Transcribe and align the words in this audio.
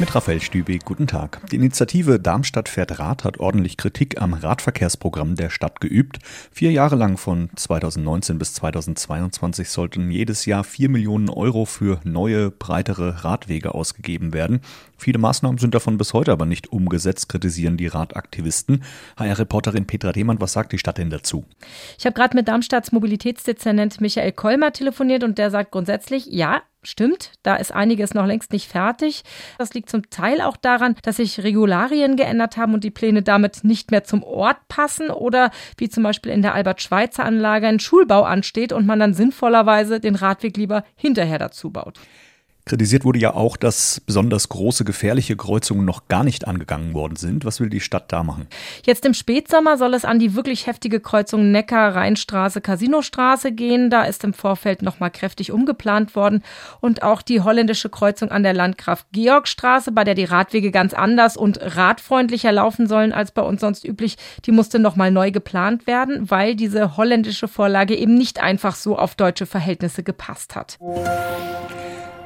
Mit 0.00 0.12
Raphael 0.12 0.40
Stübig, 0.40 0.84
guten 0.84 1.06
Tag. 1.06 1.40
Die 1.52 1.56
Initiative 1.56 2.18
Darmstadt 2.18 2.68
fährt 2.68 2.98
Rad 2.98 3.22
hat 3.22 3.38
ordentlich 3.38 3.76
Kritik 3.76 4.20
am 4.20 4.34
Radverkehrsprogramm 4.34 5.36
der 5.36 5.50
Stadt 5.50 5.80
geübt. 5.80 6.18
Vier 6.50 6.72
Jahre 6.72 6.96
lang 6.96 7.16
von 7.16 7.48
2019 7.54 8.36
bis 8.36 8.54
2022 8.54 9.68
sollten 9.68 10.10
jedes 10.10 10.46
Jahr 10.46 10.64
vier 10.64 10.88
Millionen 10.88 11.30
Euro 11.30 11.64
für 11.64 12.00
neue, 12.02 12.50
breitere 12.50 13.24
Radwege 13.24 13.72
ausgegeben 13.72 14.32
werden. 14.32 14.62
Viele 14.98 15.18
Maßnahmen 15.18 15.58
sind 15.58 15.76
davon 15.76 15.96
bis 15.96 16.12
heute 16.12 16.32
aber 16.32 16.44
nicht 16.44 16.72
umgesetzt, 16.72 17.28
kritisieren 17.28 17.76
die 17.76 17.86
Radaktivisten. 17.86 18.82
HR-Reporterin 19.16 19.86
Petra 19.86 20.10
Demann, 20.10 20.40
was 20.40 20.54
sagt 20.54 20.72
die 20.72 20.78
Stadt 20.78 20.98
denn 20.98 21.10
dazu? 21.10 21.44
Ich 21.98 22.04
habe 22.04 22.14
gerade 22.14 22.36
mit 22.36 22.48
Darmstadts 22.48 22.90
Mobilitätsdezernent 22.90 24.00
Michael 24.00 24.32
Kolmer 24.32 24.72
telefoniert 24.72 25.22
und 25.22 25.38
der 25.38 25.52
sagt 25.52 25.70
grundsätzlich, 25.70 26.26
ja, 26.26 26.62
Stimmt, 26.86 27.32
da 27.42 27.56
ist 27.56 27.72
einiges 27.72 28.14
noch 28.14 28.26
längst 28.26 28.52
nicht 28.52 28.70
fertig. 28.70 29.22
Das 29.58 29.74
liegt 29.74 29.90
zum 29.90 30.10
Teil 30.10 30.40
auch 30.40 30.56
daran, 30.56 30.96
dass 31.02 31.16
sich 31.16 31.42
Regularien 31.42 32.16
geändert 32.16 32.56
haben 32.56 32.74
und 32.74 32.84
die 32.84 32.90
Pläne 32.90 33.22
damit 33.22 33.64
nicht 33.64 33.90
mehr 33.90 34.04
zum 34.04 34.22
Ort 34.22 34.68
passen 34.68 35.10
oder 35.10 35.50
wie 35.78 35.88
zum 35.88 36.02
Beispiel 36.02 36.32
in 36.32 36.42
der 36.42 36.54
Albert-Schweitzer-Anlage 36.54 37.66
ein 37.66 37.80
Schulbau 37.80 38.22
ansteht 38.22 38.72
und 38.72 38.86
man 38.86 39.00
dann 39.00 39.14
sinnvollerweise 39.14 40.00
den 40.00 40.14
Radweg 40.14 40.56
lieber 40.56 40.84
hinterher 40.94 41.38
dazu 41.38 41.70
baut. 41.70 41.98
Kritisiert 42.66 43.04
wurde 43.04 43.18
ja 43.18 43.34
auch, 43.34 43.58
dass 43.58 44.00
besonders 44.00 44.48
große 44.48 44.84
gefährliche 44.84 45.36
Kreuzungen 45.36 45.84
noch 45.84 46.08
gar 46.08 46.24
nicht 46.24 46.48
angegangen 46.48 46.94
worden 46.94 47.16
sind. 47.16 47.44
Was 47.44 47.60
will 47.60 47.68
die 47.68 47.80
Stadt 47.80 48.10
da 48.10 48.22
machen? 48.22 48.46
Jetzt 48.86 49.04
im 49.04 49.12
Spätsommer 49.12 49.76
soll 49.76 49.92
es 49.92 50.06
an 50.06 50.18
die 50.18 50.34
wirklich 50.34 50.66
heftige 50.66 51.00
Kreuzung 51.00 51.50
Neckar-Rheinstraße, 51.52 52.62
Casinostraße 52.62 53.52
gehen. 53.52 53.90
Da 53.90 54.04
ist 54.04 54.24
im 54.24 54.32
Vorfeld 54.32 54.80
noch 54.80 54.98
mal 54.98 55.10
kräftig 55.10 55.52
umgeplant 55.52 56.16
worden. 56.16 56.42
Und 56.80 57.02
auch 57.02 57.20
die 57.20 57.42
holländische 57.42 57.90
Kreuzung 57.90 58.30
an 58.30 58.42
der 58.42 58.54
Landgraf 58.54 59.04
Georgstraße, 59.12 59.92
bei 59.92 60.04
der 60.04 60.14
die 60.14 60.24
Radwege 60.24 60.70
ganz 60.70 60.94
anders 60.94 61.36
und 61.36 61.58
radfreundlicher 61.60 62.50
laufen 62.50 62.86
sollen 62.86 63.12
als 63.12 63.30
bei 63.30 63.42
uns 63.42 63.60
sonst 63.60 63.84
üblich, 63.84 64.16
die 64.46 64.52
musste 64.52 64.78
noch 64.78 64.96
mal 64.96 65.10
neu 65.10 65.32
geplant 65.32 65.86
werden, 65.86 66.30
weil 66.30 66.54
diese 66.54 66.96
holländische 66.96 67.46
Vorlage 67.46 67.94
eben 67.94 68.14
nicht 68.14 68.42
einfach 68.42 68.74
so 68.74 68.96
auf 68.96 69.16
deutsche 69.16 69.44
Verhältnisse 69.44 70.02
gepasst 70.02 70.56
hat. 70.56 70.78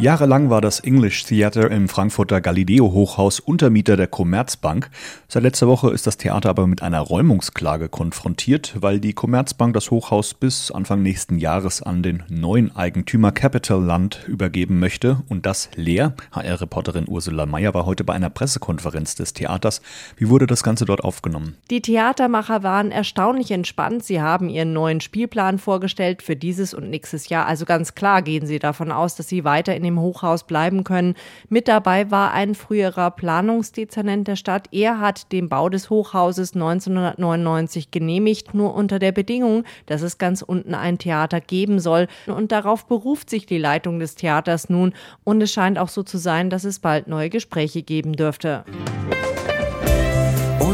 Jahrelang 0.00 0.48
war 0.48 0.62
das 0.62 0.80
English 0.80 1.24
Theater 1.24 1.70
im 1.70 1.86
Frankfurter 1.86 2.40
Galileo-Hochhaus 2.40 3.38
Untermieter 3.38 3.98
der 3.98 4.06
Commerzbank. 4.06 4.88
Seit 5.28 5.42
letzter 5.42 5.68
Woche 5.68 5.90
ist 5.90 6.06
das 6.06 6.16
Theater 6.16 6.48
aber 6.48 6.66
mit 6.66 6.80
einer 6.80 7.00
Räumungsklage 7.00 7.90
konfrontiert, 7.90 8.76
weil 8.80 8.98
die 8.98 9.12
Commerzbank 9.12 9.74
das 9.74 9.90
Hochhaus 9.90 10.32
bis 10.32 10.70
Anfang 10.70 11.02
nächsten 11.02 11.36
Jahres 11.36 11.82
an 11.82 12.02
den 12.02 12.22
neuen 12.30 12.74
Eigentümer 12.74 13.30
Capital 13.30 13.84
Land 13.84 14.24
übergeben 14.26 14.78
möchte 14.78 15.22
und 15.28 15.44
das 15.44 15.68
leer. 15.74 16.14
HR-Reporterin 16.32 17.04
Ursula 17.06 17.44
Mayer 17.44 17.74
war 17.74 17.84
heute 17.84 18.02
bei 18.02 18.14
einer 18.14 18.30
Pressekonferenz 18.30 19.16
des 19.16 19.34
Theaters. 19.34 19.82
Wie 20.16 20.30
wurde 20.30 20.46
das 20.46 20.62
Ganze 20.62 20.86
dort 20.86 21.04
aufgenommen? 21.04 21.58
Die 21.70 21.82
Theatermacher 21.82 22.62
waren 22.62 22.90
erstaunlich 22.90 23.50
entspannt. 23.50 24.02
Sie 24.02 24.22
haben 24.22 24.48
ihren 24.48 24.72
neuen 24.72 25.02
Spielplan 25.02 25.58
vorgestellt 25.58 26.22
für 26.22 26.36
dieses 26.36 26.72
und 26.72 26.88
nächstes 26.88 27.28
Jahr. 27.28 27.44
Also 27.44 27.66
ganz 27.66 27.94
klar 27.94 28.22
gehen 28.22 28.46
sie 28.46 28.58
davon 28.58 28.92
aus, 28.92 29.14
dass 29.14 29.28
sie 29.28 29.44
weiter 29.44 29.76
in 29.76 29.82
den 29.82 29.89
dem 29.90 30.00
Hochhaus 30.00 30.44
bleiben 30.44 30.84
können. 30.84 31.14
Mit 31.48 31.68
dabei 31.68 32.10
war 32.10 32.32
ein 32.32 32.54
früherer 32.54 33.10
Planungsdezernent 33.10 34.28
der 34.28 34.36
Stadt. 34.36 34.68
Er 34.72 35.00
hat 35.00 35.32
den 35.32 35.48
Bau 35.48 35.68
des 35.68 35.90
Hochhauses 35.90 36.54
1999 36.54 37.90
genehmigt, 37.90 38.54
nur 38.54 38.74
unter 38.74 38.98
der 38.98 39.12
Bedingung, 39.12 39.64
dass 39.86 40.02
es 40.02 40.18
ganz 40.18 40.42
unten 40.42 40.74
ein 40.74 40.98
Theater 40.98 41.40
geben 41.40 41.78
soll. 41.80 42.06
Und 42.26 42.52
darauf 42.52 42.86
beruft 42.86 43.30
sich 43.30 43.46
die 43.46 43.58
Leitung 43.58 43.98
des 43.98 44.14
Theaters 44.14 44.70
nun. 44.70 44.94
Und 45.24 45.42
es 45.42 45.52
scheint 45.52 45.78
auch 45.78 45.88
so 45.88 46.02
zu 46.02 46.18
sein, 46.18 46.50
dass 46.50 46.64
es 46.64 46.78
bald 46.78 47.08
neue 47.08 47.30
Gespräche 47.30 47.82
geben 47.82 48.14
dürfte. 48.14 48.64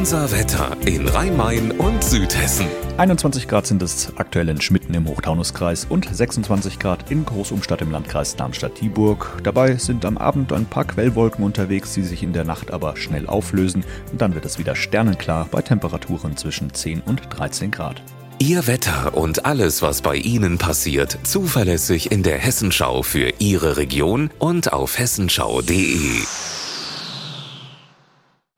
Unser 0.00 0.32
Wetter 0.32 0.78
in 0.86 1.06
Rhein-Main 1.06 1.72
und 1.72 2.02
Südhessen. 2.02 2.66
21 2.96 3.46
Grad 3.46 3.66
sind 3.66 3.82
es 3.82 4.10
aktuell 4.16 4.48
in 4.48 4.58
Schmitten 4.58 4.94
im 4.94 5.06
Hochtaunuskreis 5.06 5.84
und 5.84 6.08
26 6.10 6.78
Grad 6.78 7.10
in 7.10 7.26
Großumstadt 7.26 7.82
im 7.82 7.90
Landkreis 7.90 8.34
Darmstadt-Dieburg. 8.34 9.42
Dabei 9.42 9.76
sind 9.76 10.06
am 10.06 10.16
Abend 10.16 10.54
ein 10.54 10.64
paar 10.64 10.86
Quellwolken 10.86 11.44
unterwegs, 11.44 11.92
die 11.92 12.02
sich 12.02 12.22
in 12.22 12.32
der 12.32 12.44
Nacht 12.44 12.70
aber 12.70 12.96
schnell 12.96 13.26
auflösen. 13.26 13.84
Und 14.10 14.22
dann 14.22 14.34
wird 14.34 14.46
es 14.46 14.58
wieder 14.58 14.74
sternenklar 14.74 15.46
bei 15.50 15.60
Temperaturen 15.60 16.34
zwischen 16.34 16.72
10 16.72 17.02
und 17.02 17.20
13 17.28 17.70
Grad. 17.70 18.02
Ihr 18.38 18.66
Wetter 18.66 19.14
und 19.14 19.44
alles, 19.44 19.82
was 19.82 20.00
bei 20.00 20.16
Ihnen 20.16 20.56
passiert, 20.56 21.18
zuverlässig 21.24 22.10
in 22.10 22.22
der 22.22 22.38
Hessenschau 22.38 23.02
für 23.02 23.34
Ihre 23.38 23.76
Region 23.76 24.30
und 24.38 24.72
auf 24.72 24.98
hessenschau.de. 24.98 26.22